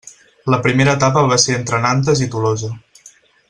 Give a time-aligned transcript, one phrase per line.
[0.53, 2.75] La primera etapa va ser entre Nantes i Tolosa.